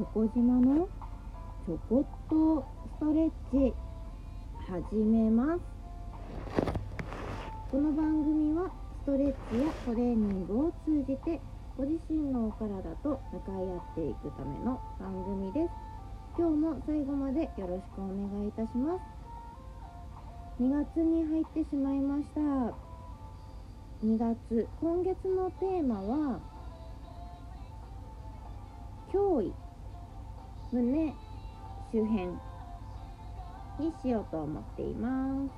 [0.00, 0.88] チョコ島の
[1.66, 2.64] ちょこっと
[2.96, 3.74] ストレッチ
[4.66, 5.60] 始めます。
[7.70, 8.70] この番組は
[9.02, 11.38] ストレッチやトレーニングを通じて
[11.76, 15.70] ご自身のお体と向かい合っていくための番組です。
[16.38, 20.62] 今日も最後までよろしくお願いいたします。
[20.62, 22.40] 2月に入ってしまいました。
[24.02, 26.40] 2月今月のテーマは
[29.12, 29.52] 脅威。
[30.72, 31.12] 胸
[31.92, 32.26] 周辺
[33.80, 35.50] にしようと思っています。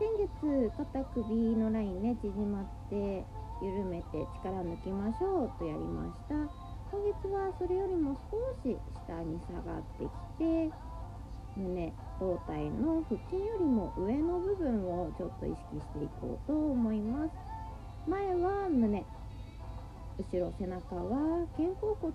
[0.00, 1.22] 先月肩首
[1.54, 3.24] のラインね縮まって
[3.62, 6.34] 緩めて力抜きましょうとやりました。
[6.90, 10.70] 今月はそれよりも少し下に下がってきて
[11.56, 17.30] 胸胴体の腹筋よりも上の部分をちょっと意識していこうと思います。
[18.10, 19.04] 前は胸
[20.18, 22.12] 後ろ背中は肩甲骨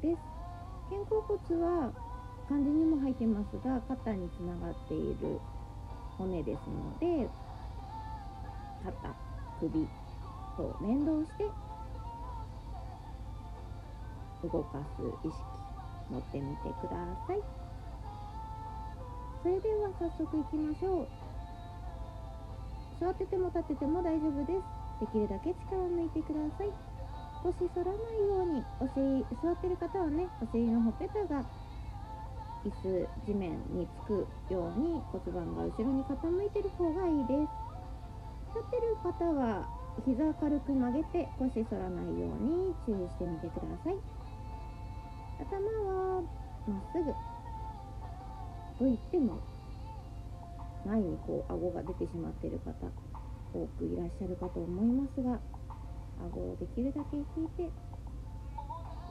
[0.00, 0.35] です。
[0.88, 1.92] 肩甲骨は
[2.48, 5.40] 漢字にも入ってますが肩につながっている
[6.16, 7.28] 骨ですので
[8.84, 9.14] 肩
[9.60, 9.88] 首
[10.56, 11.50] と連動して
[14.42, 15.42] 動かす意識
[16.08, 17.42] 持ってみてください。
[19.42, 21.08] それでは早速いきましょう。
[23.00, 24.62] 座ってても立ってても大丈夫です。
[25.00, 26.95] できるだけ力を抜いてください。
[27.44, 31.44] 腰反らないようにお尻座ってる方はねお尻のほっぺたが
[32.64, 37.66] 椅子地面につくように骨盤が後ろに傾いてる方がいいです。
[38.56, 39.68] 立ってる方は
[40.04, 43.96] 膝軽く曲げて腰反らないように注意してみてください。
[45.38, 45.62] 頭
[46.18, 46.22] は
[46.66, 47.12] まっすぐ。
[48.78, 49.38] と言っても
[50.84, 52.72] 前にこう顎が出てしまっている方
[53.54, 55.40] 多くいらっしゃるかと思いますが
[56.20, 57.70] 顎をできるだけ引いて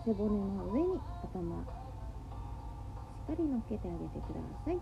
[0.05, 1.67] 背骨の上に頭し
[3.23, 4.79] っかり乗っけてあげてください。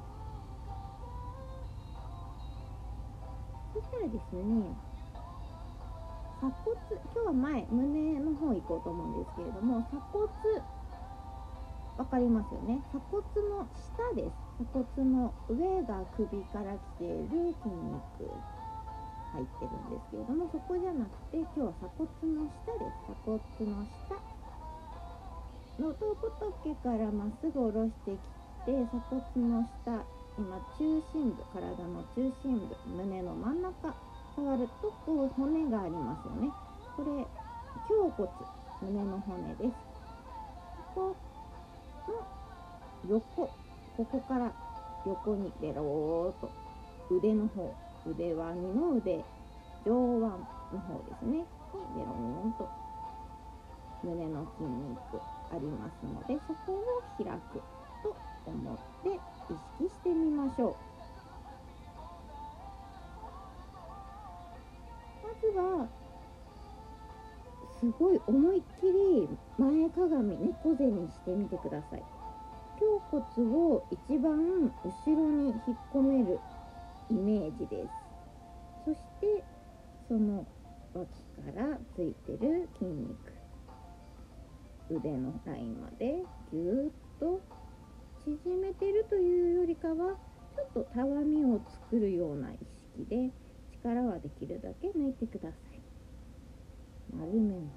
[3.74, 4.44] そしたらですね
[6.40, 6.78] 鎖骨
[7.14, 10.28] 今日は前胸の方行こうと思うんですけれども鎖骨
[11.98, 12.82] 分かりますよね？
[12.90, 14.34] 鎖骨の下です。
[14.74, 18.30] 鎖骨の上が首から来ている筋肉。
[19.34, 23.42] 入ってるんですけれどもそこじゃなくて今日は鎖骨の下です鎖骨
[23.74, 24.14] の下
[25.82, 28.22] の頭仏からまっすぐ下ろしてき
[28.70, 30.06] て鎖骨の下
[30.38, 33.94] 今中心部体の中心部胸の真ん中
[34.36, 36.50] 触るとこう骨がありますよね。
[36.98, 37.12] これ
[37.90, 38.30] 胸骨
[38.82, 39.74] 胸の骨です。
[40.96, 41.16] こ
[42.06, 42.12] こ
[43.08, 43.50] の横
[43.98, 44.52] ここから
[45.06, 46.50] 横にベローと
[47.12, 47.72] 腕の方
[48.06, 49.24] 腕輪二の腕
[49.86, 51.38] 上腕の方ですね。
[51.38, 51.46] に
[51.96, 52.08] ベロ
[52.46, 52.68] ンと。
[54.04, 56.84] 胸の筋肉ありますのでそこを
[57.24, 57.62] 開く
[58.04, 58.14] と
[58.46, 59.20] 思って意
[59.80, 60.76] 識してみましょう。
[65.26, 65.88] まずは
[67.80, 72.04] すごい思いっきり前かがみ猫背にしてみてください。
[72.82, 76.40] 胸骨を一番後ろに引っ込める
[77.10, 77.90] イメージです。
[78.86, 79.44] そして
[80.08, 80.46] その
[80.94, 81.08] 脇
[81.54, 83.34] からついてる筋肉。
[84.90, 87.42] 腕のラインまでぎゅーっと
[88.26, 90.18] 縮めてるというよりかは
[90.56, 92.58] ちょっとたわみを作るような意
[92.98, 93.32] 識で
[93.72, 95.82] 力はできるだけ抜いてください。
[97.18, 97.72] 丸めま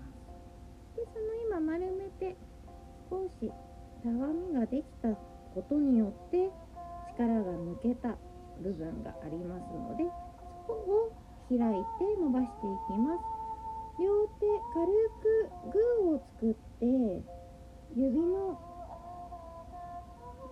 [0.95, 0.97] す。
[0.97, 2.37] でその今丸めて
[3.11, 3.51] 少し
[4.03, 5.09] たわみができた
[5.55, 6.51] ことによって
[7.17, 8.17] 力が抜けた
[8.63, 10.05] 部分がありますので
[10.67, 11.17] そこを
[11.49, 13.21] 開いて伸ばしていきます。
[13.99, 14.45] 両手
[14.75, 14.85] 軽
[15.23, 16.85] くグーを作って
[17.97, 18.61] 指の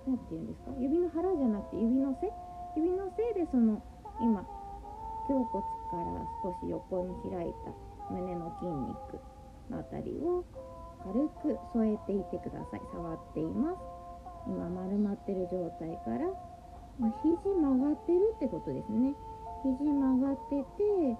[0.06, 0.70] 何て言うんですか？
[0.80, 2.32] 指の腹じゃなくて指の背？
[2.76, 3.82] 指の背でその
[4.20, 4.46] 今
[5.28, 7.72] 胸骨から少し横に開いた
[8.12, 9.20] 胸の筋肉
[9.70, 10.44] の辺りを
[11.02, 12.80] 軽く添えていてください。
[12.92, 13.76] 触っています。
[14.46, 16.28] 今丸まってる状態から、
[16.98, 19.14] まあ、肘曲がってるってことですね。
[19.62, 21.16] 肘曲がってて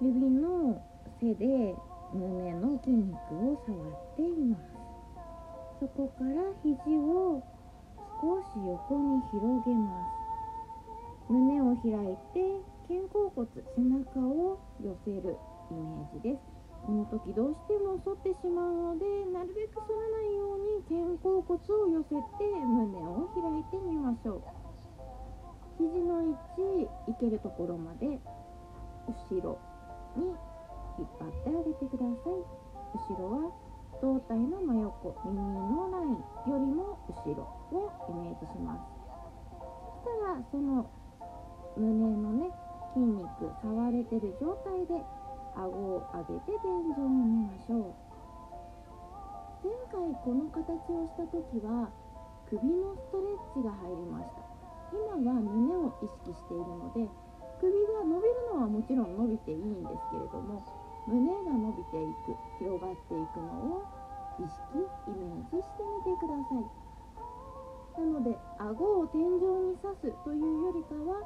[0.00, 0.82] 指の
[1.20, 1.74] 背で
[2.12, 4.62] 胸の筋肉を触っています。
[5.80, 7.42] そこから肘を
[8.20, 10.06] 少し横に広げま
[11.28, 11.32] す。
[11.32, 15.36] 胸を開いて肩甲骨背中を寄せる
[15.70, 16.52] イメージです。
[16.84, 24.61] この時どうしても反ってしまうのでなるべく反らないように肩甲骨を寄せて胸を開いてみましょう。
[25.78, 29.58] 肘の位置いけるところまで後ろ
[30.16, 30.26] に
[30.98, 32.44] 引っ張ってあげてください。
[32.94, 33.52] 後ろは
[34.00, 37.42] 胴体の真横耳のラインよりも後ろ
[37.72, 38.80] をイメージします。
[40.04, 40.90] そしたらその
[41.76, 42.50] 胸のね
[42.92, 45.00] 筋肉触れてる状態で
[45.56, 47.94] 顎を上げて天井を見ましょう。
[49.64, 50.60] 前回この形
[50.92, 51.88] をした時は
[52.50, 54.51] 首のストレッチが入りました。
[54.92, 57.08] 今は胸を意識しているので
[57.60, 60.62] 首が伸びるのはもちろん伸びていいんですけれども
[61.08, 63.84] 胸が伸びていく広がっていくのを
[64.38, 66.64] 意識イメージしてみてください。
[68.00, 71.20] なので顎を天井に刺すというよりかは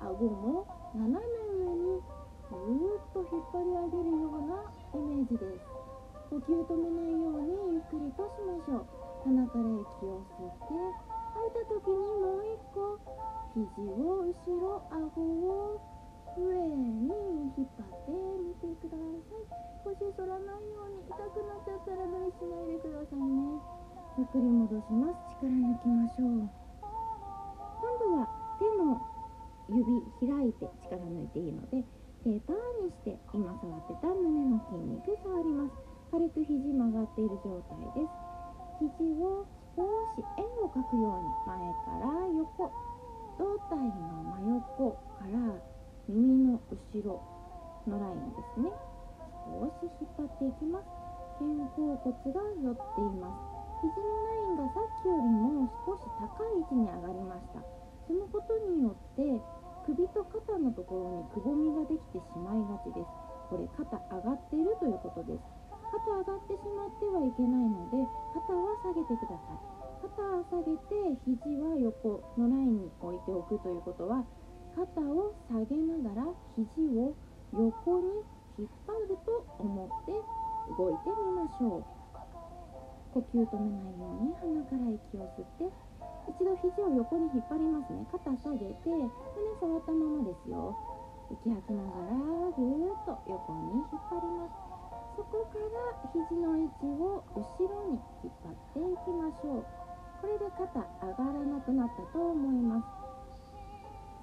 [0.00, 1.18] 顎も斜め
[1.58, 2.02] 上に
[2.50, 4.58] ぐーっと引っ張り上げるような
[4.94, 5.62] イメージです。
[6.30, 8.86] 呼吸止めないようにゆっくりとしましょう。
[9.24, 11.13] 鼻から息を吸って
[11.44, 12.96] 吐いた時にもう一個
[13.52, 13.68] 肘
[14.00, 15.76] を後ろ顎を
[16.40, 17.12] 上に
[17.52, 19.52] 引っ張ってみてください。
[19.84, 23.60] 腰反らないように痛くなっちゃったら無理しないでくださいね。
[24.16, 25.44] ゆっくり戻します。
[25.44, 26.48] 力抜きましょう。
[26.48, 26.48] 今
[28.00, 28.24] 度は
[28.56, 28.96] 手の
[29.68, 29.84] 指
[30.24, 31.84] 開いて力抜いていいので
[32.24, 35.76] 手パーにして今触ってた胸の筋肉触ります。
[36.08, 38.96] 軽く肘曲がっている状態です。
[38.96, 39.44] 肘を
[39.76, 39.82] 少
[40.14, 42.70] し円を描くように前から横
[43.38, 45.58] 胴体の真横から
[46.08, 47.20] 耳の後ろ
[47.86, 48.70] のラインですね。
[49.50, 50.86] 少し引っ張っていきます。
[51.38, 53.54] 肩甲骨が寄っています。
[53.82, 57.60] 肘のラインがさっきよりも少し高い位置に上がりました。
[58.06, 59.42] そのことによって
[59.86, 63.10] 首と肩のところにくぼみができてしまいがちです。
[63.50, 65.63] これ肩上がっているということです。
[65.94, 68.02] 肩上がってしまってはいけないので
[68.34, 69.62] 肩は下げてください。
[70.02, 74.26] 肩を下げて肘は横のラインに置いておくということは
[74.74, 77.14] 肩を下げながら肘を
[77.54, 78.26] 横に
[78.58, 80.18] 引っ張ると思って
[80.74, 81.86] 動いてみましょう。
[83.14, 85.70] 呼吸止めないように鼻から息を吸って
[86.26, 88.02] 一度肘を横に引っ張りますね。
[88.10, 89.06] 肩下げて胸
[89.62, 90.74] 触ったままですよ。
[91.30, 92.18] 息吐きながら
[92.50, 94.63] ぐーっと横に引っ張ります。
[95.14, 99.66] そこから肘の位置を後ろに引っ張っていきましょう。
[100.20, 102.86] これで肩上がらなくなったと思います。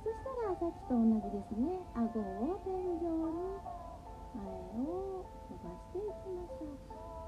[0.03, 1.79] そしたらさっきと同じですね。
[1.95, 3.07] 顎を天井に
[4.35, 6.75] 前を伸ばしていきましょう。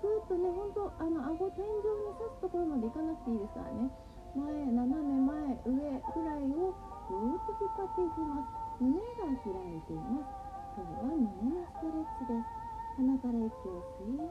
[0.03, 3.87] ぐーっとねほんとあの顎天井に刺すところまでいかなくていいですからね。
[4.35, 4.43] 前
[4.75, 6.75] 斜め前上ぐらいを
[7.07, 8.83] ぐーっと引っ張っていきます。
[8.83, 10.27] 胸が開いています。
[10.75, 12.62] 今日は胸のストレッチです。
[12.97, 14.21] 鼻から息を吸い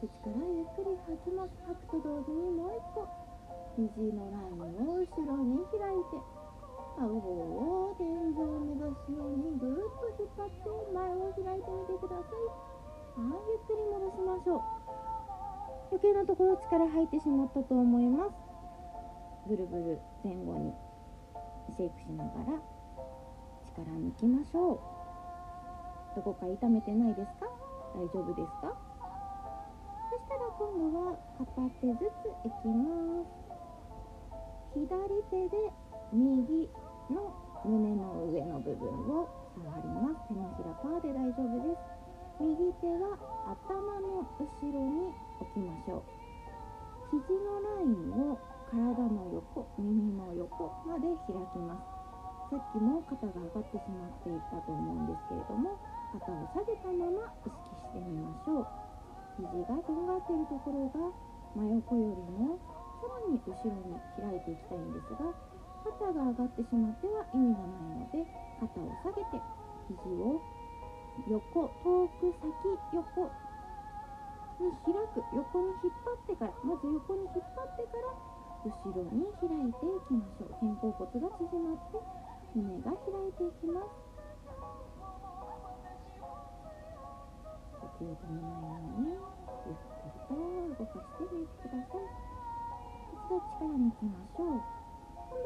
[0.00, 3.04] 口からゆっくり吐きます吐くと同時にもう一個
[3.76, 6.16] 肘のラインを後ろに開いて
[6.96, 12.40] 顎を天井を目指すようにぐーっと引っ張って前を開いてみてください。
[13.20, 14.60] はいゆっくり戻しましょう。
[15.92, 18.32] 余計なところ力入ってしまったと思います。
[19.48, 20.72] ブルブル前後に
[21.76, 22.60] シェイクしながら
[23.76, 24.80] 力抜きましょう。
[26.16, 27.46] どこか痛めてないですか？
[27.96, 28.76] 大丈夫ですか？
[30.12, 31.48] そしたら今度は片
[31.80, 34.76] 手ずついきます。
[34.76, 34.84] 左
[35.32, 35.72] 手で
[36.12, 36.68] 右
[37.08, 37.32] の
[37.64, 39.24] 胸の上の部分を
[39.56, 40.28] 触ります。
[40.28, 41.80] 手のひらパーで大丈夫です。
[42.38, 43.16] 右手は
[43.64, 43.64] 頭
[44.04, 47.16] の後ろに置きましょう。
[47.16, 48.36] 肘のラインを
[48.68, 48.76] 体
[49.08, 51.96] の横耳の横まで開きます。
[52.50, 55.74] さっきも肩が上がってしまっていたと思うんですけれども
[56.12, 57.50] 肩を下げたまま意
[57.96, 58.68] してみましょう。
[59.40, 61.12] 肘がとんがっているところが
[61.56, 62.60] 真横よりも
[63.00, 65.32] さらに後ろに開いていきたいんですが
[65.84, 68.24] 肩が上がってしまっては意味がないので
[68.60, 69.40] 肩を下げて
[69.88, 70.40] 肘を
[71.28, 72.48] 横遠く先
[72.92, 73.28] 横
[74.56, 78.12] に開く横に引っ張ってからまず横に引っ張ってから
[78.64, 80.56] 後ろに開いていきましょう。
[80.58, 82.00] 肩甲骨が縮まって
[82.56, 84.05] 胸が開いていきます。
[87.96, 89.20] 気を止めないようにゆっ
[89.56, 92.06] くりと動かしてみてください
[93.12, 94.60] 一度力抜きましょう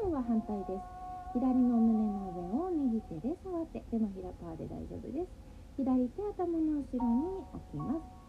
[0.03, 5.31] 今度は反対です左の胸の上を右手で触って手のひらパーで大丈夫です
[5.79, 8.21] 左手頭の後ろに置きます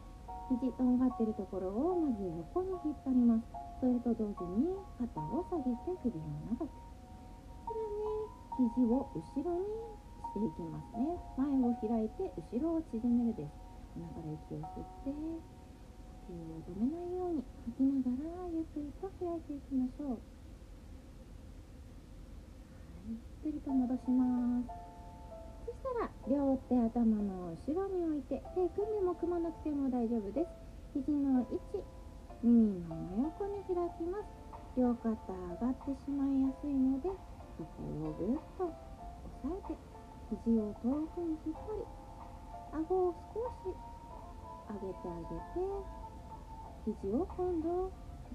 [0.54, 3.50] 肘とんがっているところをまず横に引っ張ります
[3.82, 4.70] それと同時に
[5.02, 6.22] 肩を下げて首を
[6.54, 9.66] 長くさらに肘を後ろに
[10.22, 15.36] していきますね前を開いて後ろを縮めるです鼻から息を吸って呼
[16.28, 20.24] 吸を止めないように吐きながらゆっくりと開いていきましょう、
[23.08, 24.72] ゆっくりと戻します。
[25.66, 30.48] そしたら両手頭の後ろに置いて手組んでも組まなくても大丈夫です。
[30.94, 31.84] 肘の位置
[32.42, 34.24] 耳の真横に開きます。
[34.74, 35.16] 両肩上
[35.60, 37.10] がってしまいやすいので
[37.58, 38.72] そこをぐっと押
[39.44, 39.76] さえて
[40.48, 42.01] 肘を遠くに引っ張り
[42.72, 43.76] 顎を少し
[44.68, 45.60] 上げてあげて
[46.84, 47.92] 肘を今度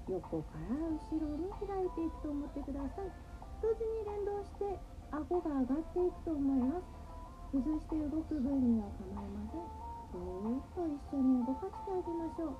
[0.08, 3.10] 横から後ろに開いていくと思ってください。
[3.60, 4.78] 同時に連動して
[5.10, 6.86] 顎が上がっていくと思います。
[7.52, 9.66] 崩して動く分には構いません。
[10.12, 12.56] ぐーっと一緒に動かしてあげましょう。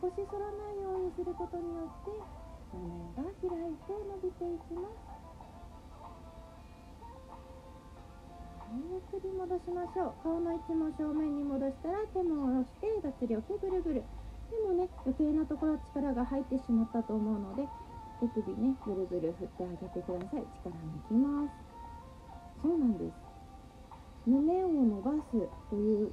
[0.00, 2.10] 腰反らないようにすることによって
[2.72, 5.13] 胸が開いて伸びていきます。
[8.74, 10.22] ゆっくり戻しましょう。
[10.22, 14.02] 顔の位置も正面に戻したら手も下ろして脱力ぐるぐる。
[14.50, 17.62] でもね余計なところ力が入ってしまったと思うので
[18.18, 20.42] 手首ねぐるぐる振ってあげてください。
[20.66, 21.54] 力抜きます。
[22.62, 23.14] そうなんです。
[24.26, 26.10] 胸を伸ばすという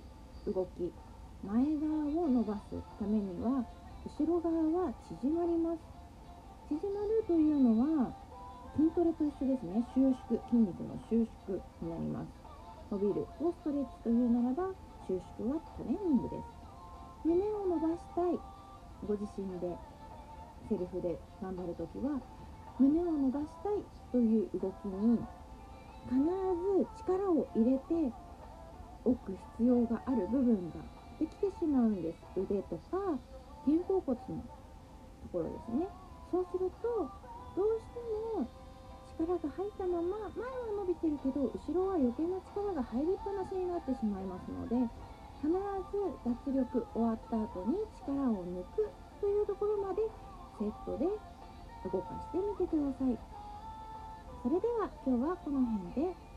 [0.53, 0.93] 動き。
[1.41, 3.65] 前側を伸ばすためには
[4.05, 4.53] 後ろ側
[4.85, 5.81] は縮まります。
[6.69, 8.13] 縮まるというのは
[8.77, 9.81] 筋トレと一緒ですね。
[9.95, 10.37] 収縮。
[10.49, 12.40] 筋肉の収縮になります。
[12.91, 14.67] 伸びるをストレッチというならば
[15.07, 16.43] 収縮はトレーニングです。
[17.23, 18.35] 胸を伸ばしたい。
[19.07, 19.71] ご自身で
[20.67, 22.19] セルフで頑張るときは
[22.77, 23.79] 胸を伸ばしたい
[24.11, 25.17] という動きに
[26.03, 28.11] 必ず力を入れて
[29.05, 30.83] おく必要がある部分が
[31.17, 32.19] できてしまうんです。
[32.35, 33.15] 腕とか
[33.63, 35.87] 肩甲骨のところですね。
[36.29, 37.07] そうすると
[37.55, 37.99] どうして
[38.35, 38.47] も
[39.21, 44.75] 力が入ったまま前は伸びてるけど後ろは余計な力が入りっぱなしになってしまいますので
[45.37, 45.57] 必ず
[46.25, 48.89] 脱力終わった後に力を抜く
[49.21, 50.01] というところまで
[50.57, 51.05] セットで
[51.85, 53.17] 動かしてみてください。
[54.43, 56.30] それでは今日はこの辺で。